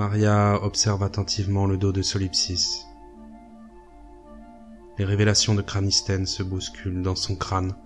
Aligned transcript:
Maria 0.00 0.58
observe 0.62 1.02
attentivement 1.02 1.66
le 1.66 1.76
dos 1.76 1.92
de 1.92 2.00
Solipsis. 2.00 2.86
Les 4.96 5.04
révélations 5.04 5.54
de 5.54 5.60
Cranisten 5.60 6.24
se 6.24 6.42
bousculent 6.42 7.02
dans 7.02 7.16
son 7.16 7.36
crâne. 7.36 7.76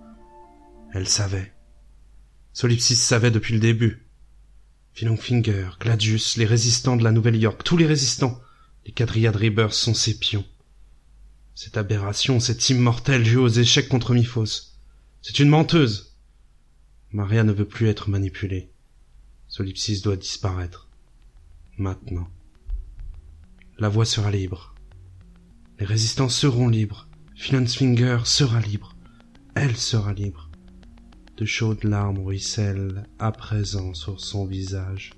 Elle 0.93 1.09
savait. 1.09 1.51
Solipsis 2.53 2.95
savait 2.95 3.31
depuis 3.31 3.53
le 3.53 3.59
début. 3.59 4.07
Finger, 4.93 5.71
Gladius, 5.77 6.37
les 6.37 6.45
résistants 6.45 6.95
de 6.95 7.03
la 7.03 7.11
Nouvelle-York, 7.11 7.61
tous 7.65 7.75
les 7.75 7.85
résistants, 7.85 8.39
les 8.85 8.93
quadrillades 8.93 9.69
sont 9.71 9.93
ses 9.93 10.17
pions. 10.17 10.45
Cette 11.53 11.75
aberration, 11.75 12.39
cette 12.39 12.69
immortelle 12.69 13.25
joue 13.25 13.41
aux 13.41 13.49
échecs 13.49 13.89
contre 13.89 14.13
Miphos. 14.13 14.71
C'est 15.21 15.39
une 15.39 15.49
menteuse. 15.49 16.15
Maria 17.11 17.43
ne 17.43 17.51
veut 17.51 17.67
plus 17.67 17.89
être 17.89 18.09
manipulée. 18.09 18.71
Solipsis 19.49 20.01
doit 20.01 20.15
disparaître. 20.15 20.87
Maintenant. 21.77 22.29
La 23.77 23.89
voie 23.89 24.05
sera 24.05 24.31
libre. 24.31 24.73
Les 25.77 25.85
résistants 25.85 26.29
seront 26.29 26.69
libres. 26.69 27.09
Finger 27.35 28.19
sera 28.23 28.61
libre. 28.61 28.95
Elle 29.55 29.75
sera 29.75 30.13
libre. 30.13 30.49
De 31.35 31.43
chaudes 31.43 31.83
larmes 31.83 32.19
ruissellent 32.19 33.03
à 33.19 33.33
présent 33.33 33.93
sur 33.93 34.21
son 34.21 34.45
visage. 34.45 35.11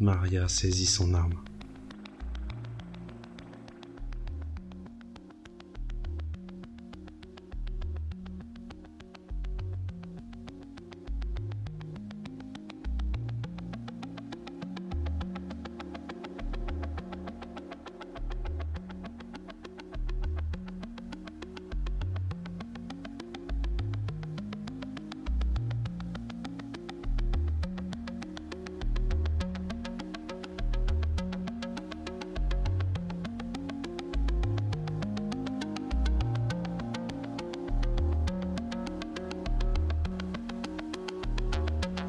Maria 0.00 0.48
saisit 0.48 0.86
son 0.86 1.14
arme. 1.14 1.44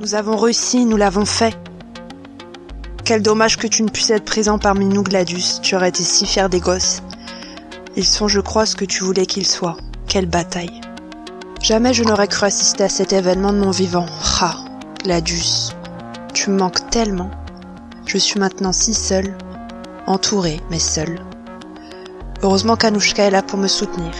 Nous 0.02 0.14
avons 0.14 0.36
réussi, 0.36 0.86
nous 0.86 0.98
l'avons 0.98 1.26
fait. 1.26 1.58
Quel 3.06 3.22
dommage 3.22 3.58
que 3.58 3.68
tu 3.68 3.82
ne 3.82 3.90
puisses 3.90 4.10
être 4.10 4.26
présent 4.26 4.60
parmi 4.60 4.86
nous, 4.86 5.04
Gladius. 5.04 5.62
Tu 5.62 5.76
aurais 5.76 5.90
été 5.90 6.04
si 6.04 6.26
fier 6.26 6.50
des 6.50 6.60
gosses. 6.60 7.02
Ils 7.96 8.06
sont, 8.06 8.28
je 8.28 8.42
crois, 8.42 8.66
ce 8.66 8.76
que 8.76 8.84
tu 8.84 9.04
voulais 9.04 9.26
qu'ils 9.26 9.48
soient. 9.48 9.78
Quelle 10.08 10.26
bataille. 10.26 10.82
Jamais 11.62 11.94
je 11.94 12.04
n'aurais 12.04 12.28
cru 12.28 12.46
assister 12.46 12.84
à 12.84 12.90
cet 12.90 13.14
événement 13.14 13.54
de 13.54 13.60
mon 13.60 13.72
vivant. 13.72 14.06
Ah, 14.42 14.56
Gladius. 15.04 15.74
Tu 16.34 16.50
me 16.50 16.58
manques 16.58 16.90
tellement. 16.90 17.32
Je 18.06 18.18
suis 18.18 18.40
maintenant 18.40 18.74
si 18.74 18.94
seule. 18.94 19.34
Entourée, 20.08 20.60
mais 20.70 20.80
seule. 20.80 21.22
Heureusement 22.44 22.76
qu'Anouchka 22.76 23.24
est 23.24 23.32
là 23.32 23.42
pour 23.42 23.58
me 23.58 23.68
soutenir. 23.68 24.12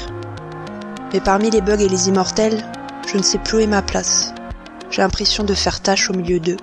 Mais 1.12 1.20
parmi 1.20 1.50
les 1.50 1.62
bugs 1.62 1.80
et 1.80 1.90
les 1.90 2.08
immortels, 2.08 2.64
je 3.12 3.18
ne 3.18 3.24
sais 3.24 3.40
plus 3.40 3.58
où 3.58 3.60
est 3.60 3.68
ma 3.68 3.82
place. 3.82 4.35
J'ai 4.96 5.02
l'impression 5.02 5.44
de 5.44 5.54
faire 5.54 5.82
tâche 5.82 6.10
au 6.10 6.14
milieu 6.14 6.40
d'eux. 6.40 6.56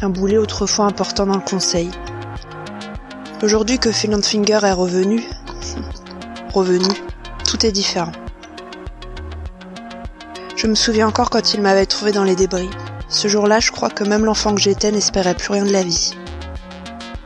Un 0.00 0.10
boulet 0.10 0.38
autrefois 0.38 0.84
important 0.84 1.26
dans 1.26 1.34
le 1.34 1.40
conseil. 1.40 1.90
Aujourd'hui 3.42 3.80
que 3.80 3.90
Finger 3.90 4.60
est 4.62 4.72
revenu, 4.72 5.24
revenu, 6.54 6.86
tout 7.48 7.66
est 7.66 7.72
différent. 7.72 8.12
Je 10.54 10.68
me 10.68 10.76
souviens 10.76 11.08
encore 11.08 11.30
quand 11.30 11.52
il 11.52 11.62
m'avait 11.62 11.86
trouvé 11.86 12.12
dans 12.12 12.22
les 12.22 12.36
débris. 12.36 12.70
Ce 13.08 13.26
jour-là, 13.26 13.58
je 13.58 13.72
crois 13.72 13.90
que 13.90 14.04
même 14.04 14.24
l'enfant 14.24 14.54
que 14.54 14.60
j'étais 14.60 14.92
n'espérait 14.92 15.34
plus 15.34 15.50
rien 15.52 15.64
de 15.64 15.72
la 15.72 15.82
vie. 15.82 16.14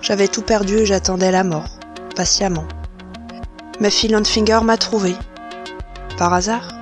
J'avais 0.00 0.28
tout 0.28 0.40
perdu 0.40 0.78
et 0.78 0.86
j'attendais 0.86 1.30
la 1.30 1.44
mort, 1.44 1.68
patiemment. 2.16 2.64
Mais 3.80 3.90
Finger 3.90 4.60
m'a 4.62 4.78
trouvé. 4.78 5.14
Par 6.16 6.32
hasard 6.32 6.73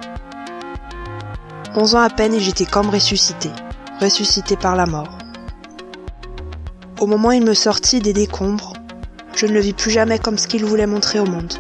Onze 1.75 1.95
ans 1.95 2.01
à 2.01 2.11
peine 2.11 2.35
et 2.35 2.41
j'étais 2.41 2.67
comme 2.67 2.91
ressuscité, 2.91 3.51
ressuscité 3.99 4.57
par 4.57 4.77
la 4.77 4.85
mort. 4.85 5.17
Au 7.01 7.07
moment 7.07 7.31
où 7.31 7.33
il 7.33 7.43
me 7.43 7.55
sortit 7.55 8.01
des 8.01 8.13
décombres, 8.13 8.75
je 9.35 9.47
ne 9.47 9.53
le 9.53 9.61
vis 9.61 9.73
plus 9.73 9.91
jamais 9.91 10.19
comme 10.19 10.37
ce 10.37 10.49
qu'il 10.49 10.67
voulait 10.67 10.87
montrer 10.87 11.19
au 11.19 11.25
monde. 11.25 11.55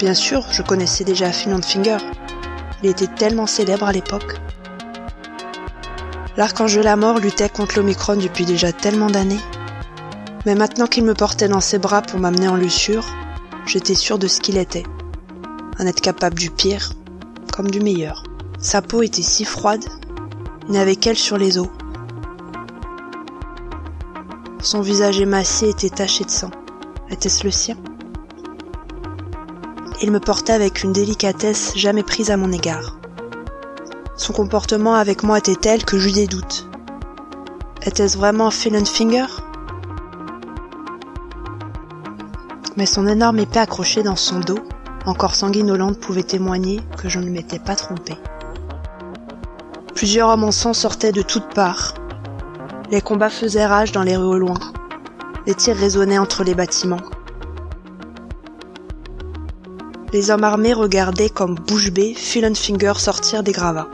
Bien 0.00 0.12
sûr, 0.12 0.44
je 0.50 0.62
connaissais 0.62 1.04
déjà 1.04 1.30
Finger. 1.30 1.98
Il 2.82 2.90
était 2.90 3.06
tellement 3.06 3.46
célèbre 3.46 3.86
à 3.86 3.92
l'époque. 3.92 4.40
L'archange 6.36 6.74
de 6.74 6.82
la 6.82 6.96
mort 6.96 7.20
luttait 7.20 7.48
contre 7.48 7.76
l'Omicron 7.78 8.16
depuis 8.16 8.44
déjà 8.44 8.72
tellement 8.72 9.10
d'années. 9.10 9.40
Mais 10.46 10.56
maintenant 10.56 10.86
qu'il 10.86 11.04
me 11.04 11.14
portait 11.14 11.48
dans 11.48 11.60
ses 11.60 11.78
bras 11.78 12.02
pour 12.02 12.18
m'amener 12.18 12.48
en 12.48 12.56
lussure, 12.56 13.06
j'étais 13.66 13.94
sûr 13.94 14.18
de 14.18 14.26
ce 14.26 14.40
qu'il 14.40 14.58
était. 14.58 14.84
Un 15.78 15.86
être 15.86 16.00
capable 16.00 16.38
du 16.38 16.50
pire 16.50 16.90
comme 17.52 17.70
du 17.70 17.80
meilleur. 17.80 18.24
Sa 18.62 18.82
peau 18.82 19.00
était 19.02 19.22
si 19.22 19.46
froide, 19.46 19.84
n'avait 20.68 20.96
qu'elle 20.96 21.16
sur 21.16 21.38
les 21.38 21.56
os. 21.56 21.68
Son 24.60 24.82
visage 24.82 25.18
émacié 25.18 25.70
était 25.70 25.88
taché 25.88 26.24
de 26.24 26.30
sang. 26.30 26.50
Était-ce 27.08 27.44
le 27.44 27.50
sien? 27.50 27.76
Il 30.02 30.10
me 30.10 30.20
portait 30.20 30.52
avec 30.52 30.82
une 30.82 30.92
délicatesse 30.92 31.72
jamais 31.74 32.02
prise 32.02 32.30
à 32.30 32.36
mon 32.36 32.52
égard. 32.52 32.98
Son 34.16 34.34
comportement 34.34 34.94
avec 34.94 35.22
moi 35.22 35.38
était 35.38 35.54
tel 35.54 35.82
que 35.82 35.98
j'eus 35.98 36.12
des 36.12 36.26
doutes. 36.26 36.68
Était-ce 37.86 38.18
vraiment 38.18 38.50
Finger 38.50 39.24
Mais 42.76 42.84
son 42.84 43.06
énorme 43.06 43.38
épée 43.38 43.58
accrochée 43.58 44.02
dans 44.02 44.16
son 44.16 44.40
dos, 44.40 44.58
encore 45.06 45.34
sanguinolente, 45.34 45.98
pouvait 45.98 46.22
témoigner 46.22 46.82
que 46.98 47.08
je 47.08 47.20
ne 47.20 47.30
m'étais 47.30 47.58
pas 47.58 47.74
trompé. 47.74 48.18
Plusieurs 50.00 50.30
hommes 50.30 50.44
en 50.44 50.50
sang 50.50 50.72
sortaient 50.72 51.12
de 51.12 51.20
toutes 51.20 51.52
parts. 51.52 51.92
Les 52.90 53.02
combats 53.02 53.28
faisaient 53.28 53.66
rage 53.66 53.92
dans 53.92 54.02
les 54.02 54.16
rues 54.16 54.24
au 54.24 54.38
loin. 54.38 54.58
Les 55.46 55.54
tirs 55.54 55.76
résonnaient 55.76 56.16
entre 56.16 56.42
les 56.42 56.54
bâtiments. 56.54 57.02
Les 60.14 60.30
hommes 60.30 60.44
armés 60.44 60.72
regardaient 60.72 61.28
comme 61.28 61.54
bouche 61.54 61.90
bée 61.90 62.14
Finger 62.14 62.94
sortir 62.96 63.42
des 63.42 63.52
gravats. 63.52 63.88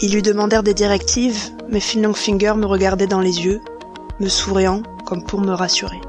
Ils 0.00 0.12
lui 0.12 0.22
demandèrent 0.22 0.62
des 0.62 0.72
directives, 0.72 1.50
mais 1.68 1.80
Finger 1.80 2.54
me 2.54 2.66
regardait 2.66 3.08
dans 3.08 3.18
les 3.18 3.44
yeux, 3.44 3.60
me 4.20 4.28
souriant 4.28 4.84
comme 5.04 5.24
pour 5.24 5.40
me 5.40 5.52
rassurer. 5.52 6.00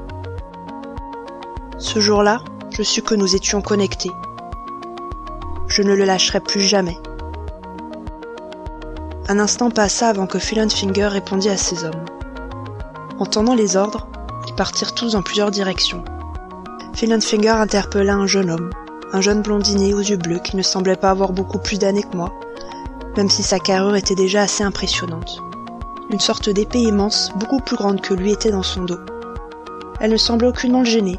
Ce 1.78 1.98
jour-là, 1.98 2.44
je 2.70 2.84
sus 2.84 3.02
que 3.02 3.16
nous 3.16 3.34
étions 3.34 3.60
connectés, 3.60 4.12
je 5.70 5.82
ne 5.82 5.94
le 5.94 6.04
lâcherai 6.04 6.40
plus 6.40 6.60
jamais. 6.60 6.98
Un 9.28 9.38
instant 9.38 9.70
passa 9.70 10.08
avant 10.08 10.26
que 10.26 10.40
Finger 10.40 11.06
répondit 11.06 11.48
à 11.48 11.56
ses 11.56 11.84
hommes. 11.84 12.04
Entendant 13.18 13.54
les 13.54 13.76
ordres, 13.76 14.08
ils 14.48 14.54
partirent 14.54 14.94
tous 14.94 15.12
dans 15.12 15.22
plusieurs 15.22 15.52
directions. 15.52 16.04
Finger 16.94 17.50
interpella 17.50 18.14
un 18.14 18.26
jeune 18.26 18.50
homme, 18.50 18.70
un 19.12 19.20
jeune 19.20 19.42
blondinet 19.42 19.94
aux 19.94 20.00
yeux 20.00 20.16
bleus 20.16 20.40
qui 20.40 20.56
ne 20.56 20.62
semblait 20.62 20.96
pas 20.96 21.10
avoir 21.10 21.32
beaucoup 21.32 21.58
plus 21.58 21.78
d'années 21.78 22.02
que 22.02 22.16
moi, 22.16 22.32
même 23.16 23.30
si 23.30 23.42
sa 23.42 23.60
carrure 23.60 23.94
était 23.94 24.16
déjà 24.16 24.42
assez 24.42 24.64
impressionnante. 24.64 25.38
Une 26.10 26.20
sorte 26.20 26.50
d'épée 26.50 26.80
immense, 26.80 27.30
beaucoup 27.36 27.60
plus 27.60 27.76
grande 27.76 28.00
que 28.00 28.14
lui, 28.14 28.32
était 28.32 28.50
dans 28.50 28.64
son 28.64 28.82
dos. 28.82 28.98
Elle 30.00 30.10
ne 30.10 30.16
semblait 30.16 30.48
aucunement 30.48 30.80
le 30.80 30.86
gêner, 30.86 31.18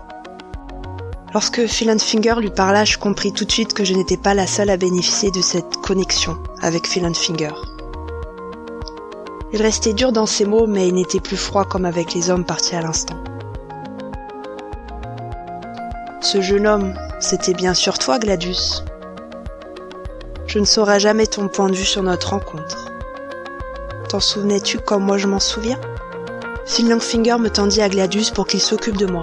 Lorsque 1.33 1.65
Finger 1.65 2.35
lui 2.39 2.49
parla, 2.49 2.83
je 2.83 2.97
compris 2.97 3.31
tout 3.31 3.45
de 3.45 3.51
suite 3.51 3.73
que 3.73 3.85
je 3.85 3.93
n'étais 3.93 4.17
pas 4.17 4.33
la 4.33 4.47
seule 4.47 4.69
à 4.69 4.75
bénéficier 4.75 5.31
de 5.31 5.41
cette 5.41 5.77
connexion 5.77 6.37
avec 6.61 6.87
Finger. 6.87 7.53
Il 9.53 9.61
restait 9.61 9.93
dur 9.93 10.11
dans 10.11 10.25
ses 10.25 10.43
mots, 10.43 10.67
mais 10.67 10.89
il 10.89 10.93
n'était 10.93 11.21
plus 11.21 11.37
froid 11.37 11.63
comme 11.63 11.85
avec 11.85 12.13
les 12.13 12.29
hommes 12.29 12.43
partis 12.43 12.75
à 12.75 12.81
l'instant. 12.81 13.15
Ce 16.19 16.41
jeune 16.41 16.67
homme, 16.67 16.93
c'était 17.21 17.53
bien 17.53 17.73
sûr 17.73 17.97
toi, 17.97 18.19
Gladius. 18.19 18.83
Je 20.47 20.59
ne 20.59 20.65
saurai 20.65 20.99
jamais 20.99 21.27
ton 21.27 21.47
point 21.47 21.69
de 21.69 21.75
vue 21.75 21.85
sur 21.85 22.03
notre 22.03 22.31
rencontre. 22.31 22.91
T'en 24.09 24.19
souvenais-tu 24.19 24.79
comme 24.79 25.05
moi 25.05 25.17
je 25.17 25.27
m'en 25.27 25.39
souviens? 25.39 25.79
Finger 26.65 27.37
me 27.39 27.49
tendit 27.49 27.81
à 27.81 27.87
Gladius 27.87 28.31
pour 28.31 28.47
qu'il 28.47 28.61
s'occupe 28.61 28.97
de 28.97 29.05
moi. 29.05 29.21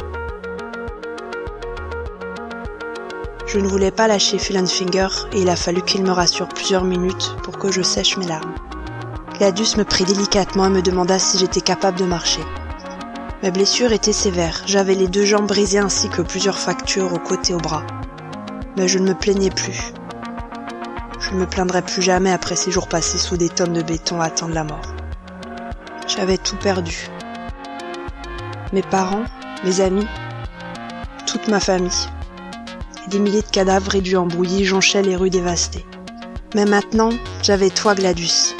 Je 3.59 3.65
ne 3.65 3.69
voulais 3.69 3.91
pas 3.91 4.07
lâcher 4.07 4.38
Finger 4.38 5.09
et 5.33 5.41
il 5.41 5.49
a 5.49 5.57
fallu 5.57 5.83
qu'il 5.83 6.05
me 6.05 6.12
rassure 6.12 6.47
plusieurs 6.47 6.85
minutes 6.85 7.35
pour 7.43 7.59
que 7.59 7.73
je 7.73 7.83
sèche 7.83 8.17
mes 8.17 8.29
larmes. 8.29 8.55
Gladius 9.37 9.77
me 9.77 9.83
prit 9.83 10.05
délicatement 10.05 10.67
et 10.67 10.71
me 10.71 10.81
demanda 10.81 11.19
si 11.19 11.38
j'étais 11.38 11.61
capable 11.61 11.99
de 11.99 12.05
marcher. 12.05 12.41
Mes 13.43 13.50
blessures 13.50 13.91
étaient 13.91 14.12
sévères, 14.12 14.62
j'avais 14.65 14.95
les 14.95 15.09
deux 15.09 15.25
jambes 15.25 15.49
brisées 15.49 15.81
ainsi 15.81 16.09
que 16.09 16.23
plusieurs 16.23 16.57
fractures 16.57 17.12
aux 17.12 17.19
côtés 17.19 17.50
et 17.50 17.57
aux 17.57 17.59
bras. 17.59 17.83
Mais 18.77 18.87
je 18.87 19.00
ne 19.00 19.09
me 19.09 19.15
plaignais 19.15 19.50
plus. 19.50 19.93
Je 21.19 21.33
ne 21.33 21.41
me 21.41 21.47
plaindrai 21.47 21.83
plus 21.83 22.03
jamais 22.03 22.31
après 22.31 22.55
ces 22.55 22.71
jours 22.71 22.87
passés 22.87 23.19
sous 23.19 23.37
des 23.37 23.49
tonnes 23.49 23.73
de 23.73 23.83
béton 23.83 24.21
à 24.21 24.27
attendre 24.27 24.55
la 24.55 24.62
mort. 24.62 24.95
J'avais 26.07 26.38
tout 26.38 26.57
perdu. 26.59 27.09
Mes 28.73 28.83
parents, 28.83 29.25
mes 29.65 29.81
amis, 29.81 30.07
toute 31.27 31.49
ma 31.49 31.59
famille. 31.59 32.09
Des 33.11 33.21
milliers 33.21 33.41
de 33.41 33.47
cadavres 33.47 33.91
réduits 33.91 34.17
en 34.17 34.27
bouillie 34.27 34.67
jonchaient 34.67 35.00
les 35.00 35.17
rues 35.17 35.31
dévastées. 35.31 35.87
Mais 36.55 36.67
maintenant, 36.67 37.09
j'avais 37.43 37.71
toi, 37.71 37.95
Gladius. 37.95 38.55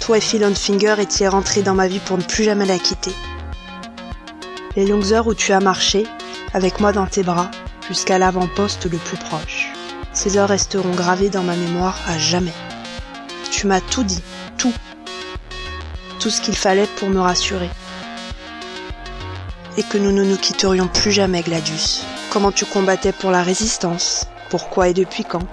Toi 0.00 0.18
et 0.18 0.20
Phil 0.20 0.44
Finger 0.54 0.94
étiez 1.00 1.26
rentrés 1.26 1.62
dans 1.62 1.74
ma 1.74 1.88
vie 1.88 1.98
pour 1.98 2.16
ne 2.16 2.22
plus 2.22 2.44
jamais 2.44 2.66
la 2.66 2.78
quitter. 2.78 3.10
Les 4.76 4.86
longues 4.86 5.12
heures 5.12 5.26
où 5.26 5.34
tu 5.34 5.52
as 5.52 5.58
marché, 5.58 6.06
avec 6.52 6.78
moi 6.78 6.92
dans 6.92 7.06
tes 7.06 7.24
bras, 7.24 7.50
jusqu'à 7.88 8.16
l'avant-poste 8.16 8.88
le 8.88 8.98
plus 8.98 9.16
proche. 9.16 9.72
Ces 10.12 10.36
heures 10.36 10.50
resteront 10.50 10.94
gravées 10.94 11.30
dans 11.30 11.42
ma 11.42 11.56
mémoire 11.56 11.98
à 12.06 12.16
jamais. 12.16 12.54
Tu 13.50 13.66
m'as 13.66 13.80
tout 13.80 14.04
dit, 14.04 14.22
tout. 14.56 14.72
Tout 16.20 16.30
ce 16.30 16.40
qu'il 16.40 16.56
fallait 16.56 16.88
pour 16.96 17.10
me 17.10 17.20
rassurer. 17.20 17.70
Et 19.76 19.82
que 19.82 19.98
nous 19.98 20.12
ne 20.12 20.22
nous 20.22 20.36
quitterions 20.36 20.86
plus 20.86 21.10
jamais, 21.10 21.42
Gladius. 21.42 22.04
Comment 22.34 22.50
tu 22.50 22.64
combattais 22.64 23.12
pour 23.12 23.30
la 23.30 23.44
résistance 23.44 24.26
Pourquoi 24.50 24.88
et 24.88 24.92
depuis 24.92 25.22
quand? 25.22 25.46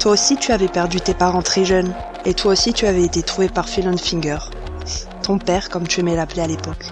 Toi 0.00 0.12
aussi 0.12 0.38
tu 0.38 0.50
avais 0.50 0.66
perdu 0.66 1.02
tes 1.02 1.12
parents 1.12 1.42
très 1.42 1.66
jeunes, 1.66 1.92
et 2.24 2.32
toi 2.32 2.52
aussi 2.52 2.72
tu 2.72 2.86
avais 2.86 3.04
été 3.04 3.22
trouvé 3.22 3.50
par 3.50 3.68
Phil 3.68 3.84
Finger. 3.98 4.38
Ton 5.22 5.36
père, 5.36 5.68
comme 5.68 5.86
tu 5.86 6.00
aimais 6.00 6.16
l'appeler 6.16 6.40
à 6.40 6.46
l'époque. 6.46 6.86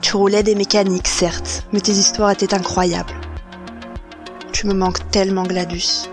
Tu 0.00 0.16
roulais 0.16 0.42
des 0.42 0.56
mécaniques, 0.56 1.06
certes, 1.06 1.68
mais 1.72 1.80
tes 1.80 1.92
histoires 1.92 2.32
étaient 2.32 2.52
incroyables. 2.52 3.14
Tu 4.52 4.66
me 4.66 4.74
manques 4.74 5.08
tellement, 5.12 5.44
Gladus. 5.44 6.08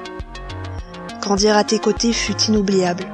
Grandir 1.19 1.57
à 1.57 1.63
tes 1.63 1.79
côtés 1.79 2.13
fut 2.13 2.39
inoubliable. 2.43 3.05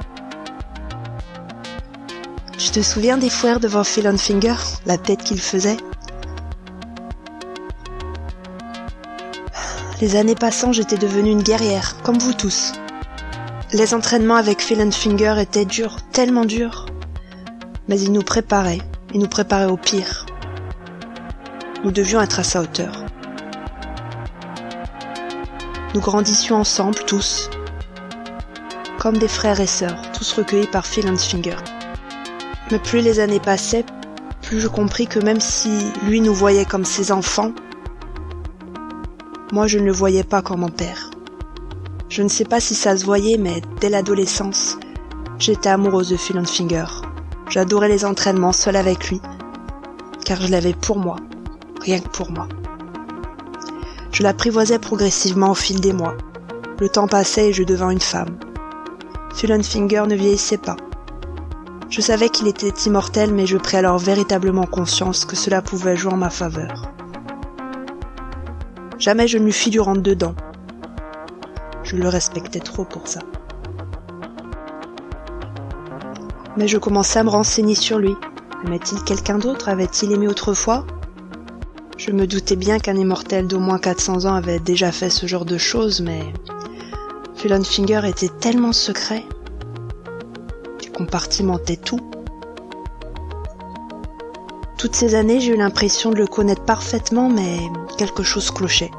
Te 2.75 2.81
souviens 2.81 3.17
des 3.17 3.29
foires 3.29 3.61
devant 3.61 3.85
Phil 3.85 4.05
Finger, 4.17 4.55
la 4.85 4.97
tête 4.97 5.23
qu'il 5.23 5.39
faisait? 5.39 5.77
Les 10.01 10.17
années 10.17 10.35
passant, 10.35 10.73
j'étais 10.73 10.97
devenue 10.97 11.31
une 11.31 11.41
guerrière, 11.41 11.95
comme 12.03 12.17
vous 12.17 12.33
tous. 12.33 12.73
Les 13.71 13.93
entraînements 13.93 14.35
avec 14.35 14.61
Phil 14.61 14.91
Finger 14.91 15.35
étaient 15.39 15.63
durs, 15.63 16.01
tellement 16.11 16.43
durs. 16.43 16.87
Mais 17.87 17.97
ils 17.97 18.11
nous 18.11 18.23
préparaient, 18.23 18.81
ils 19.13 19.21
nous 19.21 19.29
préparaient 19.29 19.71
au 19.71 19.77
pire. 19.77 20.25
Nous 21.85 21.91
devions 21.91 22.19
être 22.19 22.41
à 22.41 22.43
sa 22.43 22.59
hauteur. 22.59 23.05
Nous 25.93 26.01
grandissions 26.01 26.57
ensemble, 26.57 26.99
tous, 27.07 27.49
comme 28.99 29.17
des 29.17 29.29
frères 29.29 29.61
et 29.61 29.65
sœurs, 29.65 30.11
tous 30.11 30.33
recueillis 30.33 30.67
par 30.67 30.85
Phil 30.85 31.05
Finger. 31.17 31.55
Mais 32.71 32.79
plus 32.79 33.01
les 33.01 33.19
années 33.19 33.39
passaient, 33.39 33.85
plus 34.41 34.59
je 34.59 34.67
compris 34.67 35.07
que 35.07 35.19
même 35.19 35.39
si 35.39 35.69
lui 36.07 36.21
nous 36.21 36.33
voyait 36.33 36.65
comme 36.65 36.85
ses 36.85 37.11
enfants, 37.11 37.51
moi 39.51 39.67
je 39.67 39.77
ne 39.77 39.85
le 39.85 39.91
voyais 39.91 40.23
pas 40.23 40.41
comme 40.41 40.61
mon 40.61 40.69
père. 40.69 41.11
Je 42.09 42.23
ne 42.23 42.27
sais 42.27 42.45
pas 42.45 42.59
si 42.59 42.75
ça 42.75 42.97
se 42.97 43.05
voyait, 43.05 43.37
mais 43.37 43.61
dès 43.81 43.89
l'adolescence, 43.89 44.77
j'étais 45.37 45.69
amoureuse 45.69 46.09
de 46.09 46.17
Phil. 46.17 46.41
J'adorais 47.49 47.89
les 47.89 48.05
entraînements 48.05 48.51
seul 48.51 48.75
avec 48.75 49.09
lui, 49.09 49.21
car 50.23 50.41
je 50.41 50.51
l'avais 50.51 50.73
pour 50.73 50.97
moi, 50.97 51.17
rien 51.81 51.99
que 51.99 52.09
pour 52.09 52.31
moi. 52.31 52.47
Je 54.11 54.23
l'apprivoisais 54.23 54.79
progressivement 54.79 55.51
au 55.51 55.55
fil 55.55 55.81
des 55.81 55.93
mois. 55.93 56.15
Le 56.79 56.89
temps 56.89 57.07
passait 57.07 57.49
et 57.49 57.53
je 57.53 57.63
devins 57.63 57.89
une 57.89 57.99
femme. 57.99 58.37
Finger 59.33 60.03
ne 60.07 60.15
vieillissait 60.15 60.57
pas. 60.57 60.77
Je 61.89 62.01
savais 62.01 62.29
qu'il 62.29 62.47
était 62.47 62.73
immortel, 62.85 63.33
mais 63.33 63.45
je 63.45 63.57
pris 63.57 63.77
alors 63.77 63.97
véritablement 63.97 64.65
conscience 64.65 65.25
que 65.25 65.35
cela 65.35 65.61
pouvait 65.61 65.95
jouer 65.95 66.13
en 66.13 66.17
ma 66.17 66.29
faveur. 66.29 66.91
Jamais 68.97 69.27
je 69.27 69.37
ne 69.37 69.45
lui 69.45 69.51
fis 69.51 69.69
du 69.69 69.79
rentre 69.79 70.01
dedans. 70.01 70.35
Je 71.83 71.95
le 71.95 72.09
respectais 72.09 72.59
trop 72.59 72.85
pour 72.85 73.07
ça. 73.07 73.19
Mais 76.57 76.67
je 76.67 76.77
commençais 76.77 77.19
à 77.19 77.23
me 77.23 77.29
renseigner 77.29 77.75
sur 77.75 77.99
lui. 77.99 78.15
Aimait-il 78.65 79.03
quelqu'un 79.03 79.37
d'autre? 79.37 79.69
Avait-il 79.69 80.11
aimé 80.11 80.27
autrefois? 80.27 80.85
Je 81.97 82.11
me 82.11 82.25
doutais 82.27 82.55
bien 82.55 82.79
qu'un 82.79 82.95
immortel 82.95 83.47
d'au 83.47 83.59
moins 83.59 83.79
400 83.79 84.25
ans 84.25 84.35
avait 84.35 84.59
déjà 84.59 84.91
fait 84.91 85.09
ce 85.09 85.27
genre 85.27 85.45
de 85.45 85.57
choses, 85.57 86.01
mais 86.01 86.21
Finger 87.63 88.01
était 88.05 88.29
tellement 88.29 88.73
secret. 88.73 89.23
Compartimentait 90.95 91.75
tout. 91.75 91.99
Toutes 94.77 94.95
ces 94.95 95.13
années, 95.13 95.41
j'ai 95.41 95.53
eu 95.53 95.57
l'impression 95.57 96.09
de 96.09 96.15
le 96.15 96.25
connaître 96.25 96.63
parfaitement, 96.63 97.29
mais 97.29 97.59
quelque 97.97 98.23
chose 98.23 98.49
clochait. 98.49 98.91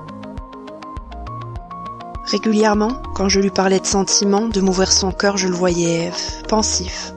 Régulièrement, 2.27 3.01
quand 3.15 3.31
je 3.31 3.41
lui 3.41 3.51
parlais 3.51 3.81
de 3.81 3.87
sentiments, 3.87 4.49
de 4.49 4.61
m'ouvrir 4.61 4.93
son 4.93 5.11
cœur, 5.11 5.39
je 5.39 5.49
le 5.49 5.55
voyais 5.55 6.11
pensif, 6.49 7.15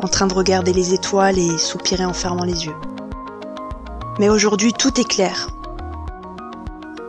en 0.00 0.08
train 0.08 0.26
de 0.26 0.34
regarder 0.34 0.72
les 0.72 0.94
étoiles 0.94 1.38
et 1.38 1.58
soupirer 1.58 2.04
en 2.04 2.12
fermant 2.12 2.44
les 2.44 2.66
yeux. 2.66 2.76
Mais 4.20 4.28
aujourd'hui, 4.28 4.72
tout 4.72 5.00
est 5.00 5.08
clair. 5.08 5.48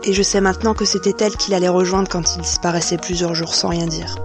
Et 0.04 0.13
je 0.13 0.24
sais 0.24 0.42
maintenant 0.42 0.74
que 0.74 0.86
c'était 0.86 1.24
elle 1.24 1.36
qu'il 1.36 1.54
allait 1.54 1.68
rejoindre 1.68 2.10
quand 2.10 2.36
il 2.36 2.42
disparaissait 2.42 2.98
plusieurs 2.98 3.36
jours 3.36 3.54
sans 3.54 3.68
rien 3.68 3.86
dire. 3.86 4.16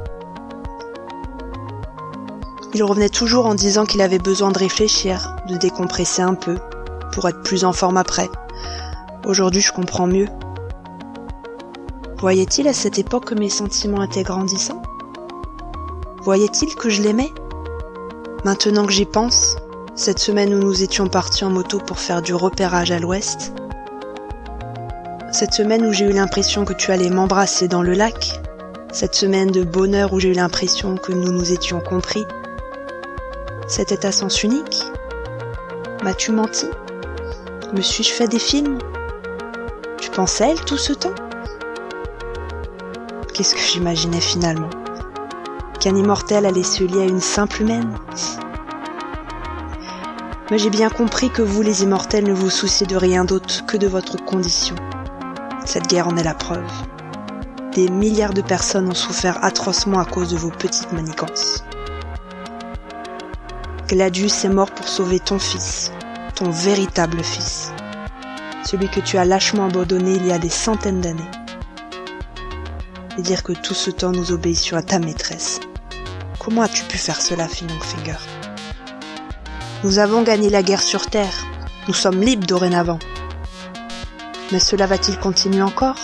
Il 2.74 2.82
revenait 2.84 3.10
toujours 3.10 3.46
en 3.46 3.54
disant 3.54 3.84
qu'il 3.84 4.00
avait 4.00 4.18
besoin 4.18 4.50
de 4.50 4.58
réfléchir, 4.58 5.36
de 5.46 5.56
décompresser 5.56 6.22
un 6.22 6.34
peu, 6.34 6.56
pour 7.12 7.28
être 7.28 7.42
plus 7.42 7.64
en 7.64 7.72
forme 7.72 7.98
après. 7.98 8.30
Aujourd'hui, 9.26 9.60
je 9.60 9.72
comprends 9.72 10.06
mieux. 10.06 10.28
Voyait-il 12.18 12.66
à 12.68 12.72
cette 12.72 12.98
époque 12.98 13.26
que 13.26 13.34
mes 13.34 13.50
sentiments 13.50 14.02
étaient 14.02 14.22
grandissants? 14.22 14.82
Voyait-il 16.22 16.74
que 16.74 16.88
je 16.88 17.02
l'aimais? 17.02 17.30
Maintenant 18.44 18.86
que 18.86 18.92
j'y 18.92 19.04
pense, 19.04 19.56
cette 19.94 20.18
semaine 20.18 20.54
où 20.54 20.58
nous 20.58 20.82
étions 20.82 21.08
partis 21.08 21.44
en 21.44 21.50
moto 21.50 21.78
pour 21.78 21.98
faire 21.98 22.22
du 22.22 22.34
repérage 22.34 22.90
à 22.90 22.98
l'ouest. 22.98 23.52
Cette 25.30 25.52
semaine 25.52 25.84
où 25.84 25.92
j'ai 25.92 26.06
eu 26.06 26.12
l'impression 26.12 26.64
que 26.64 26.72
tu 26.72 26.90
allais 26.90 27.10
m'embrasser 27.10 27.68
dans 27.68 27.82
le 27.82 27.92
lac. 27.92 28.40
Cette 28.92 29.14
semaine 29.14 29.50
de 29.50 29.62
bonheur 29.62 30.12
où 30.12 30.20
j'ai 30.20 30.30
eu 30.30 30.34
l'impression 30.34 30.96
que 30.96 31.12
nous 31.12 31.32
nous 31.32 31.52
étions 31.52 31.80
compris. 31.80 32.24
C'était 33.74 34.04
à 34.04 34.12
sens 34.12 34.42
unique 34.42 34.84
M'as-tu 36.04 36.30
menti? 36.30 36.66
Me 37.74 37.80
suis-je 37.80 38.12
fait 38.12 38.28
des 38.28 38.38
films? 38.38 38.76
Tu 39.98 40.10
pensais 40.10 40.44
à 40.44 40.48
elle 40.48 40.62
tout 40.66 40.76
ce 40.76 40.92
temps? 40.92 41.14
Qu'est-ce 43.32 43.54
que 43.54 43.62
j'imaginais 43.62 44.20
finalement? 44.20 44.68
Qu'un 45.80 45.96
immortel 45.96 46.44
allait 46.44 46.62
se 46.62 46.84
lier 46.84 47.00
à 47.00 47.06
une 47.06 47.22
simple 47.22 47.62
humaine? 47.62 47.96
Mais 50.50 50.58
j'ai 50.58 50.68
bien 50.68 50.90
compris 50.90 51.30
que 51.30 51.40
vous, 51.40 51.62
les 51.62 51.82
immortels, 51.82 52.24
ne 52.24 52.34
vous 52.34 52.50
souciez 52.50 52.86
de 52.86 52.96
rien 52.96 53.24
d'autre 53.24 53.64
que 53.64 53.78
de 53.78 53.86
votre 53.86 54.22
condition. 54.22 54.76
Cette 55.64 55.86
guerre 55.86 56.08
en 56.08 56.18
est 56.18 56.24
la 56.24 56.34
preuve. 56.34 56.70
Des 57.74 57.88
milliards 57.88 58.34
de 58.34 58.42
personnes 58.42 58.90
ont 58.90 58.94
souffert 58.94 59.42
atrocement 59.42 60.00
à 60.00 60.04
cause 60.04 60.28
de 60.28 60.36
vos 60.36 60.50
petites 60.50 60.92
manigances. 60.92 61.64
Gladius 63.92 64.46
est 64.46 64.48
mort 64.48 64.70
pour 64.70 64.88
sauver 64.88 65.20
ton 65.20 65.38
fils, 65.38 65.92
ton 66.34 66.48
véritable 66.48 67.22
fils, 67.22 67.72
celui 68.64 68.88
que 68.88 69.00
tu 69.00 69.18
as 69.18 69.26
lâchement 69.26 69.66
abandonné 69.66 70.12
il 70.12 70.26
y 70.26 70.32
a 70.32 70.38
des 70.38 70.48
centaines 70.48 71.02
d'années. 71.02 71.30
Et 73.18 73.22
dire 73.22 73.42
que 73.42 73.52
tout 73.52 73.74
ce 73.74 73.90
temps 73.90 74.12
nous 74.12 74.32
obéissions 74.32 74.78
à 74.78 74.82
ta 74.82 74.98
maîtresse. 74.98 75.60
Comment 76.38 76.62
as-tu 76.62 76.84
pu 76.84 76.96
faire 76.96 77.20
cela, 77.20 77.46
Finger 77.48 78.16
nous 79.84 79.98
avons 79.98 80.22
gagné 80.22 80.48
la 80.48 80.62
guerre 80.62 80.80
sur 80.80 81.06
Terre. 81.06 81.44
Nous 81.86 81.92
sommes 81.92 82.22
libres 82.22 82.46
dorénavant. 82.46 83.00
Mais 84.52 84.60
cela 84.60 84.86
va-t-il 84.86 85.18
continuer 85.18 85.60
encore? 85.60 85.98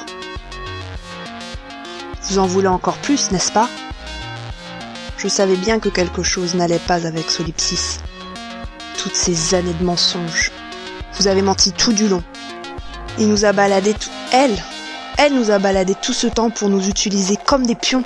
Vous 2.24 2.38
en 2.38 2.46
voulez 2.46 2.68
encore 2.68 2.98
plus, 2.98 3.30
n'est-ce 3.30 3.52
pas? 3.52 3.68
Je 5.18 5.26
savais 5.26 5.56
bien 5.56 5.80
que 5.80 5.88
quelque 5.88 6.22
chose 6.22 6.54
n'allait 6.54 6.78
pas 6.78 7.04
avec 7.04 7.28
Solipsis. 7.28 7.98
Toutes 8.96 9.16
ces 9.16 9.52
années 9.56 9.74
de 9.74 9.84
mensonges. 9.84 10.52
Vous 11.14 11.26
avez 11.26 11.42
menti 11.42 11.72
tout 11.72 11.92
du 11.92 12.06
long. 12.06 12.22
Il 13.18 13.28
nous 13.28 13.44
a 13.44 13.52
baladé 13.52 13.94
tout... 13.94 14.10
Elle 14.32 14.56
Elle 15.16 15.34
nous 15.34 15.50
a 15.50 15.58
baladé 15.58 15.96
tout 15.96 16.12
ce 16.12 16.28
temps 16.28 16.50
pour 16.50 16.68
nous 16.68 16.88
utiliser 16.88 17.34
comme 17.36 17.66
des 17.66 17.74
pions. 17.74 18.04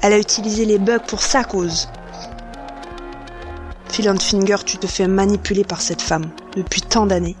Elle 0.00 0.12
a 0.12 0.18
utilisé 0.18 0.64
les 0.64 0.78
bugs 0.78 1.00
pour 1.00 1.22
sa 1.22 1.42
cause. 1.42 1.88
Phil 3.88 4.08
tu 4.64 4.78
te 4.78 4.86
fais 4.86 5.08
manipuler 5.08 5.64
par 5.64 5.80
cette 5.80 6.02
femme 6.02 6.30
depuis 6.54 6.82
tant 6.82 7.06
d'années. 7.06 7.36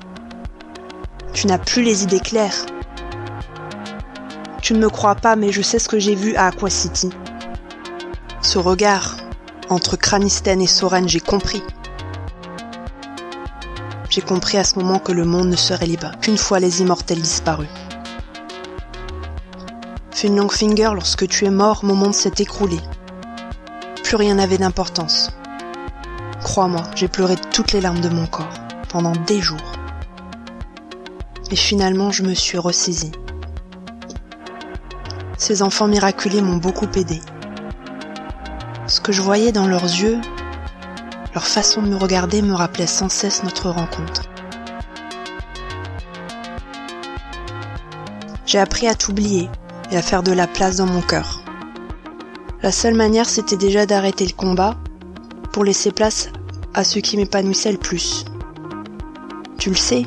Tu 1.34 1.46
n'as 1.46 1.58
plus 1.58 1.82
les 1.82 2.02
idées 2.02 2.18
claires. 2.18 2.66
Tu 4.60 4.72
ne 4.72 4.80
me 4.80 4.88
crois 4.88 5.14
pas, 5.14 5.36
mais 5.36 5.52
je 5.52 5.62
sais 5.62 5.78
ce 5.78 5.88
que 5.88 6.00
j'ai 6.00 6.16
vu 6.16 6.34
à 6.34 6.46
Aqua 6.46 6.68
City. 6.68 7.10
Ce 8.56 8.60
regard 8.60 9.18
entre 9.68 9.98
Cranisten 9.98 10.62
et 10.62 10.66
Soren, 10.66 11.06
j'ai 11.06 11.20
compris. 11.20 11.62
J'ai 14.08 14.22
compris 14.22 14.56
à 14.56 14.64
ce 14.64 14.78
moment 14.78 14.98
que 14.98 15.12
le 15.12 15.26
monde 15.26 15.50
ne 15.50 15.56
serait 15.56 15.84
libre 15.84 16.12
qu'une 16.22 16.38
fois 16.38 16.58
les 16.58 16.80
immortels 16.80 17.20
disparus. 17.20 17.68
Finger, 20.10 20.92
lorsque 20.94 21.28
tu 21.28 21.44
es 21.44 21.50
mort, 21.50 21.84
mon 21.84 21.94
monde 21.94 22.14
s'est 22.14 22.32
écroulé. 22.38 22.78
Plus 24.02 24.16
rien 24.16 24.36
n'avait 24.36 24.56
d'importance. 24.56 25.30
Crois-moi, 26.42 26.84
j'ai 26.94 27.08
pleuré 27.08 27.36
toutes 27.52 27.72
les 27.72 27.82
larmes 27.82 28.00
de 28.00 28.08
mon 28.08 28.26
corps, 28.26 28.54
pendant 28.88 29.12
des 29.26 29.42
jours. 29.42 29.72
Et 31.50 31.56
finalement, 31.56 32.10
je 32.10 32.22
me 32.22 32.32
suis 32.32 32.56
ressaisie. 32.56 33.12
Ces 35.36 35.60
enfants 35.60 35.88
miraculés 35.88 36.40
m'ont 36.40 36.56
beaucoup 36.56 36.88
aidé. 36.96 37.20
Que 39.06 39.12
je 39.12 39.22
voyais 39.22 39.52
dans 39.52 39.68
leurs 39.68 39.84
yeux, 39.84 40.20
leur 41.32 41.46
façon 41.46 41.80
de 41.80 41.86
me 41.86 41.94
regarder 41.94 42.42
me 42.42 42.54
rappelait 42.54 42.88
sans 42.88 43.08
cesse 43.08 43.44
notre 43.44 43.70
rencontre. 43.70 44.22
J'ai 48.46 48.58
appris 48.58 48.88
à 48.88 48.96
t'oublier 48.96 49.48
et 49.92 49.96
à 49.96 50.02
faire 50.02 50.24
de 50.24 50.32
la 50.32 50.48
place 50.48 50.78
dans 50.78 50.86
mon 50.86 51.02
cœur. 51.02 51.40
La 52.64 52.72
seule 52.72 52.94
manière, 52.94 53.28
c'était 53.28 53.56
déjà 53.56 53.86
d'arrêter 53.86 54.26
le 54.26 54.32
combat 54.32 54.74
pour 55.52 55.62
laisser 55.62 55.92
place 55.92 56.30
à 56.74 56.82
ce 56.82 56.98
qui 56.98 57.16
m'épanouissait 57.16 57.70
le 57.70 57.78
plus. 57.78 58.24
Tu 59.56 59.68
le 59.70 59.76
sais, 59.76 60.02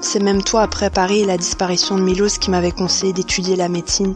c'est 0.00 0.22
même 0.22 0.42
toi 0.42 0.60
après 0.60 0.90
Paris 0.90 1.20
et 1.20 1.26
la 1.26 1.38
disparition 1.38 1.96
de 1.96 2.02
Milos 2.02 2.36
qui 2.38 2.50
m'avait 2.50 2.70
conseillé 2.70 3.14
d'étudier 3.14 3.56
la 3.56 3.70
médecine, 3.70 4.14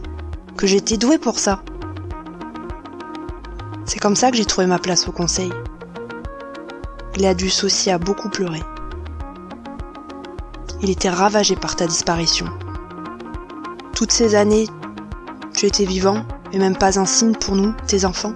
que 0.57 0.67
j'étais 0.67 0.97
douée 0.97 1.17
pour 1.17 1.39
ça. 1.39 1.63
C'est 3.89 3.97
comme 3.97 4.15
ça 4.15 4.29
que 4.29 4.37
j'ai 4.37 4.45
trouvé 4.45 4.67
ma 4.67 4.77
place 4.77 5.07
au 5.07 5.11
conseil. 5.11 5.51
Gladius 7.15 7.63
aussi 7.63 7.89
a 7.89 7.97
beaucoup 7.97 8.29
pleuré. 8.29 8.61
Il 10.83 10.91
était 10.91 11.09
ravagé 11.09 11.55
par 11.55 11.75
ta 11.75 11.87
disparition. 11.87 12.45
Toutes 13.95 14.11
ces 14.11 14.35
années, 14.35 14.67
tu 15.55 15.65
étais 15.65 15.85
vivant 15.85 16.23
et 16.53 16.59
même 16.59 16.77
pas 16.77 16.99
un 16.99 17.05
signe 17.05 17.33
pour 17.33 17.55
nous, 17.55 17.73
tes 17.87 18.05
enfants. 18.05 18.35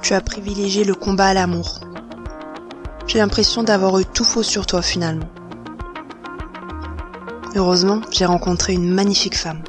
Tu 0.00 0.14
as 0.14 0.22
privilégié 0.22 0.84
le 0.84 0.94
combat 0.94 1.26
à 1.26 1.34
l'amour. 1.34 1.80
J'ai 3.06 3.18
l'impression 3.18 3.62
d'avoir 3.62 3.98
eu 3.98 4.06
tout 4.06 4.24
faux 4.24 4.42
sur 4.42 4.64
toi 4.64 4.80
finalement. 4.80 5.28
Heureusement, 7.54 8.00
j'ai 8.10 8.24
rencontré 8.24 8.72
une 8.72 8.90
magnifique 8.90 9.36
femme. 9.36 9.62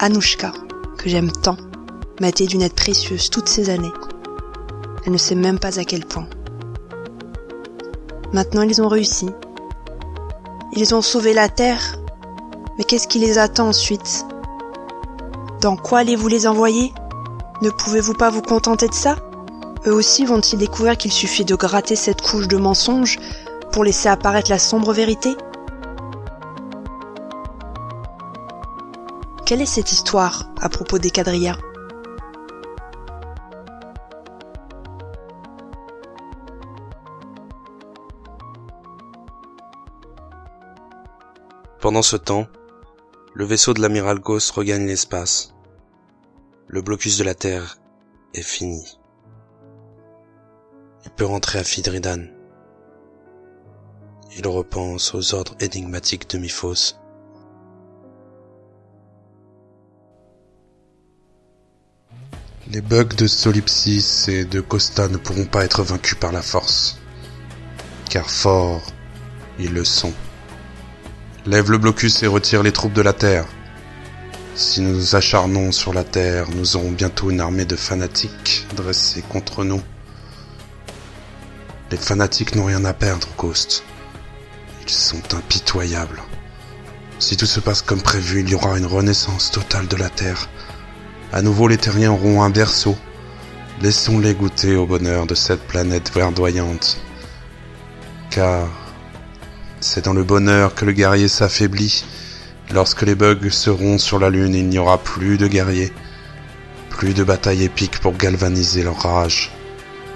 Anouchka, 0.00 0.52
que 0.98 1.08
j'aime 1.08 1.32
tant, 1.32 1.56
m'a 2.20 2.28
été 2.28 2.46
d'une 2.46 2.62
aide 2.62 2.74
précieuse 2.74 3.30
toutes 3.30 3.48
ces 3.48 3.70
années. 3.70 3.92
Elle 5.06 5.12
ne 5.12 5.18
sait 5.18 5.34
même 5.34 5.58
pas 5.58 5.78
à 5.78 5.84
quel 5.84 6.04
point. 6.04 6.28
Maintenant, 8.32 8.62
ils 8.62 8.82
ont 8.82 8.88
réussi. 8.88 9.30
Ils 10.74 10.94
ont 10.94 11.00
sauvé 11.00 11.32
la 11.32 11.48
Terre. 11.48 11.98
Mais 12.76 12.84
qu'est-ce 12.84 13.08
qui 13.08 13.18
les 13.18 13.38
attend 13.38 13.68
ensuite? 13.68 14.26
Dans 15.62 15.76
quoi 15.76 16.00
allez-vous 16.00 16.28
les 16.28 16.46
envoyer? 16.46 16.92
Ne 17.62 17.70
pouvez-vous 17.70 18.14
pas 18.14 18.30
vous 18.30 18.42
contenter 18.42 18.88
de 18.88 18.94
ça? 18.94 19.16
Eux 19.86 19.94
aussi 19.94 20.24
vont-ils 20.24 20.58
découvrir 20.58 20.98
qu'il 20.98 21.12
suffit 21.12 21.44
de 21.44 21.54
gratter 21.54 21.96
cette 21.96 22.20
couche 22.20 22.48
de 22.48 22.56
mensonges 22.56 23.18
pour 23.72 23.84
laisser 23.84 24.08
apparaître 24.08 24.50
la 24.50 24.58
sombre 24.58 24.92
vérité? 24.92 25.36
Quelle 29.48 29.62
est 29.62 29.64
cette 29.64 29.92
histoire 29.92 30.52
à 30.60 30.68
propos 30.68 30.98
des 30.98 31.10
quadrillas? 31.10 31.56
Pendant 41.80 42.02
ce 42.02 42.16
temps, 42.16 42.46
le 43.32 43.46
vaisseau 43.46 43.72
de 43.72 43.80
l'amiral 43.80 44.18
Ghost 44.18 44.50
regagne 44.50 44.86
l'espace. 44.86 45.54
Le 46.66 46.82
blocus 46.82 47.16
de 47.16 47.24
la 47.24 47.34
Terre 47.34 47.78
est 48.34 48.42
fini. 48.42 48.98
Il 51.06 51.10
peut 51.12 51.24
rentrer 51.24 51.58
à 51.58 51.64
Fidridan. 51.64 52.26
Il 54.36 54.46
repense 54.46 55.14
aux 55.14 55.34
ordres 55.34 55.56
énigmatiques 55.60 56.28
de 56.28 56.36
Miphos. 56.36 56.98
Les 62.70 62.82
bugs 62.82 63.04
de 63.04 63.26
Solipsis 63.26 64.28
et 64.28 64.44
de 64.44 64.60
Costa 64.60 65.08
ne 65.08 65.16
pourront 65.16 65.46
pas 65.46 65.64
être 65.64 65.82
vaincus 65.82 66.18
par 66.20 66.32
la 66.32 66.42
force. 66.42 66.98
Car 68.10 68.28
forts, 68.28 68.92
ils 69.58 69.72
le 69.72 69.86
sont. 69.86 70.12
Lève 71.46 71.70
le 71.70 71.78
blocus 71.78 72.22
et 72.22 72.26
retire 72.26 72.62
les 72.62 72.72
troupes 72.72 72.92
de 72.92 73.00
la 73.00 73.14
Terre. 73.14 73.46
Si 74.54 74.82
nous 74.82 74.92
nous 74.92 75.16
acharnons 75.16 75.72
sur 75.72 75.94
la 75.94 76.04
Terre, 76.04 76.50
nous 76.50 76.76
aurons 76.76 76.90
bientôt 76.90 77.30
une 77.30 77.40
armée 77.40 77.64
de 77.64 77.74
fanatiques 77.74 78.66
dressée 78.76 79.22
contre 79.22 79.64
nous. 79.64 79.80
Les 81.90 81.96
fanatiques 81.96 82.54
n'ont 82.54 82.66
rien 82.66 82.84
à 82.84 82.92
perdre, 82.92 83.28
Ghost. 83.38 83.82
Ils 84.82 84.90
sont 84.90 85.34
impitoyables. 85.34 86.20
Si 87.18 87.38
tout 87.38 87.46
se 87.46 87.60
passe 87.60 87.80
comme 87.80 88.02
prévu, 88.02 88.40
il 88.40 88.50
y 88.50 88.54
aura 88.54 88.76
une 88.76 88.84
renaissance 88.84 89.50
totale 89.52 89.88
de 89.88 89.96
la 89.96 90.10
Terre. 90.10 90.50
À 91.32 91.42
nouveau, 91.42 91.68
les 91.68 91.76
terriens 91.76 92.12
auront 92.12 92.42
un 92.42 92.50
berceau. 92.50 92.96
Laissons-les 93.82 94.34
goûter 94.34 94.76
au 94.76 94.86
bonheur 94.86 95.26
de 95.26 95.34
cette 95.34 95.60
planète 95.60 96.10
verdoyante. 96.14 96.98
Car 98.30 98.68
c'est 99.80 100.06
dans 100.06 100.14
le 100.14 100.24
bonheur 100.24 100.74
que 100.74 100.86
le 100.86 100.92
guerrier 100.92 101.28
s'affaiblit. 101.28 102.04
Lorsque 102.72 103.02
les 103.02 103.14
bugs 103.14 103.50
seront 103.50 103.98
sur 103.98 104.18
la 104.18 104.30
lune, 104.30 104.54
il 104.54 104.68
n'y 104.68 104.78
aura 104.78 104.98
plus 104.98 105.36
de 105.36 105.46
guerriers, 105.46 105.92
plus 106.90 107.14
de 107.14 107.24
batailles 107.24 107.64
épiques 107.64 108.00
pour 108.00 108.16
galvaniser 108.16 108.82
leur 108.82 108.98
rage. 108.98 109.52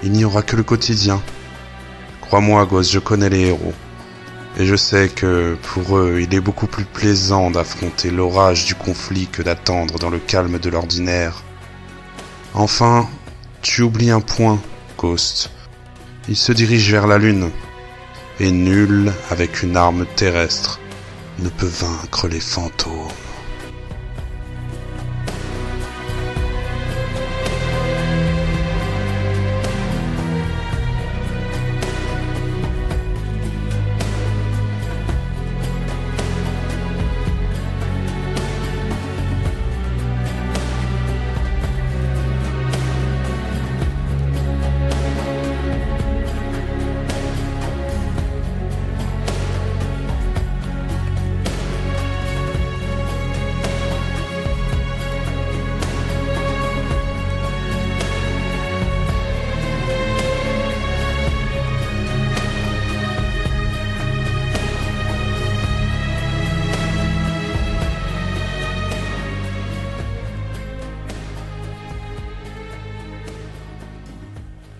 Il 0.01 0.11
n'y 0.11 0.25
aura 0.25 0.41
que 0.41 0.55
le 0.55 0.63
quotidien. 0.63 1.21
Crois-moi, 2.21 2.65
gosse, 2.65 2.91
je 2.91 2.99
connais 2.99 3.29
les 3.29 3.47
héros. 3.47 3.73
Et 4.57 4.65
je 4.65 4.75
sais 4.75 5.09
que, 5.09 5.57
pour 5.63 5.97
eux, 5.97 6.19
il 6.21 6.33
est 6.35 6.39
beaucoup 6.39 6.67
plus 6.67 6.85
plaisant 6.85 7.49
d'affronter 7.49 8.11
l'orage 8.11 8.65
du 8.65 8.75
conflit 8.75 9.27
que 9.27 9.41
d'attendre 9.41 9.97
dans 9.97 10.11
le 10.11 10.19
calme 10.19 10.59
de 10.59 10.69
l'ordinaire. 10.69 11.43
Enfin, 12.53 13.09
tu 13.63 13.81
oublies 13.81 14.11
un 14.11 14.21
point, 14.21 14.59
Ghost. 14.97 15.49
Il 16.29 16.35
se 16.35 16.51
dirige 16.51 16.91
vers 16.91 17.07
la 17.07 17.17
lune 17.17 17.49
et 18.39 18.51
nul 18.51 19.11
avec 19.31 19.63
une 19.63 19.75
arme 19.75 20.05
terrestre 20.15 20.79
ne 21.39 21.49
peut 21.49 21.65
vaincre 21.65 22.27
les 22.27 22.39
fantômes. 22.39 23.22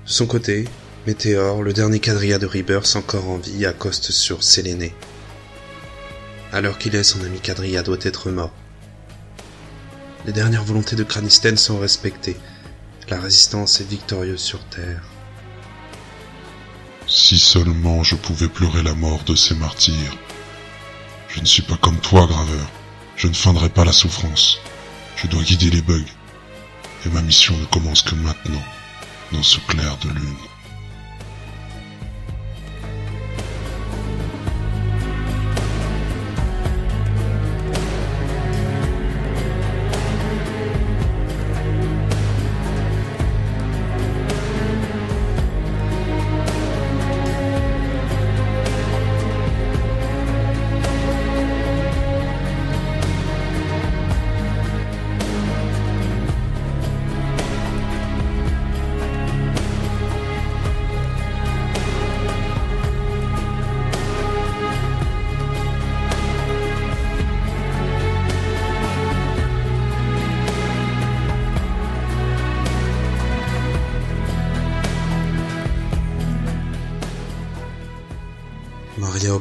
De 0.06 0.12
son 0.12 0.26
côté, 0.26 0.66
Météor, 1.08 1.64
le 1.64 1.72
dernier 1.72 2.00
quadrilla 2.00 2.38
de 2.38 2.46
Rebirth 2.46 2.96
encore 2.96 3.30
en 3.30 3.38
vie, 3.38 3.66
accoste 3.66 4.12
sur 4.12 4.44
Séléné. 4.44 4.94
Alors 6.52 6.78
qu'il 6.78 6.96
est, 6.96 7.04
son 7.04 7.24
ami 7.24 7.40
quadrilla 7.40 7.84
doit 7.84 7.98
être 8.02 8.30
mort. 8.30 8.52
Les 10.26 10.34
dernières 10.34 10.64
volontés 10.64 10.96
de 10.96 11.04
Cranisten 11.04 11.58
sont 11.58 11.80
respectées. 11.80 12.38
La 13.10 13.20
résistance 13.20 13.82
est 13.82 13.90
victorieuse 13.90 14.42
sur 14.42 14.64
Terre. 14.66 15.04
Si 17.08 17.38
seulement 17.38 18.04
je 18.04 18.16
pouvais 18.16 18.48
pleurer 18.48 18.84
la 18.84 18.96
mort 18.96 19.24
de 19.24 19.36
ces 19.36 19.56
martyrs. 19.56 20.18
Je 21.28 21.40
ne 21.40 21.46
suis 21.46 21.64
pas 21.64 21.78
comme 21.78 22.00
toi, 22.00 22.28
graveur. 22.28 22.70
Je 23.16 23.28
ne 23.28 23.34
feindrai 23.34 23.70
pas 23.70 23.86
la 23.86 23.92
souffrance. 23.92 24.60
Je 25.16 25.28
dois 25.28 25.44
guider 25.44 25.70
les 25.70 25.82
bugs. 25.82 26.04
Et 27.06 27.10
ma 27.10 27.22
mission 27.22 27.58
ne 27.58 27.66
commence 27.66 28.02
que 28.02 28.16
maintenant, 28.16 28.64
dans 29.32 29.44
ce 29.44 29.60
clair 29.68 29.98
de 29.98 30.10
lune. 30.10 30.53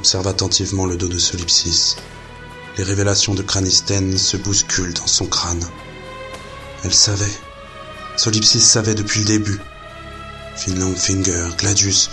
Observe 0.02 0.26
attentivement 0.26 0.84
le 0.84 0.96
dos 0.96 1.06
de 1.06 1.16
Solipsis. 1.16 1.94
Les 2.76 2.82
révélations 2.82 3.34
de 3.34 3.42
Cranisten 3.42 4.18
se 4.18 4.36
bousculent 4.36 4.94
dans 4.94 5.06
son 5.06 5.26
crâne. 5.26 5.64
Elle 6.82 6.92
savait. 6.92 7.38
Solipsis 8.16 8.62
savait 8.62 8.96
depuis 8.96 9.20
le 9.20 9.26
début. 9.26 9.60
Finlong 10.56 10.96
Finger, 10.96 11.50
Gladius, 11.56 12.10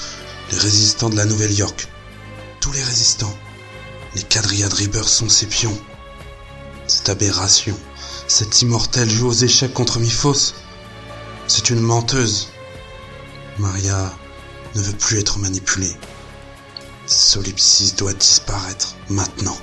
les 0.52 0.60
résistants 0.60 1.10
de 1.10 1.16
la 1.16 1.26
Nouvelle-York. 1.26 1.88
Tous 2.62 2.72
les 2.72 2.84
résistants. 2.84 3.36
Les 4.14 4.22
quadriades 4.22 5.04
sont 5.04 5.28
ses 5.28 5.48
pions. 5.48 5.82
Cette 6.86 7.10
aberration, 7.10 7.76
cette 8.28 8.62
immortelle 8.62 9.10
joue 9.10 9.30
aux 9.30 9.34
échecs 9.34 9.74
contre 9.74 9.98
Miphos. 9.98 10.54
C'est 11.48 11.72
une 11.72 11.82
menteuse. 11.82 12.50
Maria 13.58 14.14
ne 14.76 14.82
veut 14.82 14.96
plus 14.96 15.18
être 15.18 15.40
manipulée. 15.40 15.96
Solipsis 17.12 17.96
doit 17.96 18.14
disparaître 18.14 18.96
maintenant. 19.10 19.58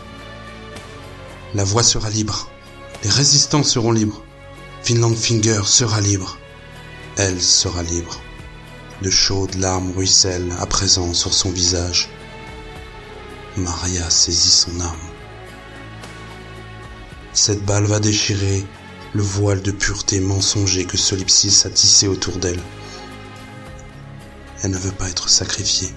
La 1.54 1.62
voie 1.62 1.84
sera 1.84 2.10
libre. 2.10 2.50
Les 3.04 3.10
résistants 3.10 3.62
seront 3.62 3.92
libres. 3.92 4.24
Finland 4.82 5.14
Finger 5.14 5.60
sera 5.64 6.00
libre. 6.00 6.38
Elle 7.16 7.40
sera 7.40 7.84
libre. 7.84 8.20
De 9.00 9.10
chaudes 9.10 9.54
larmes 9.54 9.92
ruissellent 9.92 10.52
à 10.58 10.66
présent 10.66 11.14
sur 11.14 11.32
son 11.32 11.50
visage. 11.50 12.08
Maria 13.56 14.10
saisit 14.10 14.50
son 14.50 14.80
âme. 14.80 14.96
Cette 17.32 17.64
balle 17.64 17.86
va 17.86 18.00
déchirer 18.00 18.66
le 19.14 19.22
voile 19.22 19.62
de 19.62 19.70
pureté 19.70 20.18
mensonger 20.18 20.84
que 20.84 20.96
Solipsis 20.96 21.64
a 21.64 21.70
tissé 21.70 22.08
autour 22.08 22.38
d'elle. 22.38 22.62
Elle 24.62 24.72
ne 24.72 24.78
veut 24.78 24.90
pas 24.90 25.08
être 25.08 25.28
sacrifiée. 25.28 25.94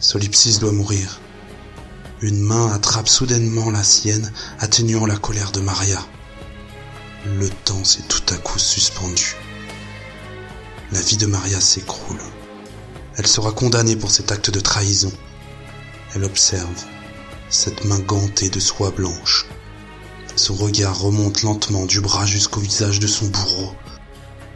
Solipsis 0.00 0.58
doit 0.58 0.72
mourir. 0.72 1.20
Une 2.22 2.40
main 2.40 2.72
attrape 2.72 3.08
soudainement 3.08 3.70
la 3.70 3.82
sienne, 3.82 4.32
atténuant 4.58 5.04
la 5.04 5.18
colère 5.18 5.52
de 5.52 5.60
Maria. 5.60 5.98
Le 7.26 7.50
temps 7.50 7.84
s'est 7.84 8.08
tout 8.08 8.22
à 8.32 8.38
coup 8.38 8.58
suspendu. 8.58 9.36
La 10.90 11.02
vie 11.02 11.18
de 11.18 11.26
Maria 11.26 11.60
s'écroule. 11.60 12.20
Elle 13.18 13.26
sera 13.26 13.52
condamnée 13.52 13.94
pour 13.94 14.10
cet 14.10 14.32
acte 14.32 14.50
de 14.50 14.60
trahison. 14.60 15.12
Elle 16.14 16.24
observe 16.24 16.84
cette 17.50 17.84
main 17.84 17.98
gantée 17.98 18.48
de 18.48 18.58
soie 18.58 18.92
blanche. 18.92 19.46
Son 20.34 20.54
regard 20.54 20.98
remonte 20.98 21.42
lentement 21.42 21.84
du 21.84 22.00
bras 22.00 22.24
jusqu'au 22.24 22.60
visage 22.60 23.00
de 23.00 23.06
son 23.06 23.26
bourreau. 23.26 23.74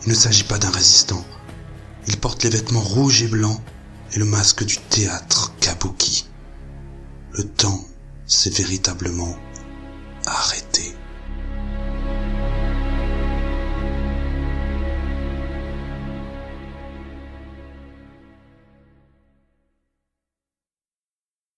Il 0.07 0.09
ne 0.09 0.15
s'agit 0.15 0.45
pas 0.45 0.59
d'un 0.59 0.71
résistant. 0.71 1.23
Il 2.07 2.17
porte 2.17 2.45
les 2.45 2.51
vêtements 2.51 2.81
rouges 2.81 3.23
et 3.23 3.29
blancs 3.29 3.61
et 4.15 4.19
le 4.19 4.25
masque 4.25 4.65
du 4.65 4.79
théâtre 4.79 5.53
Kabuki. 5.61 6.27
Le 7.33 7.45
temps 7.45 7.85
s'est 8.27 8.51
véritablement 8.51 9.37
arrêté. 10.25 10.95